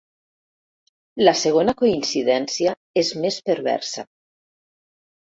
La 1.27 1.33
segona 1.41 1.75
coincidència 1.81 2.73
és 3.01 3.11
més 3.25 3.37
perversa. 3.51 4.05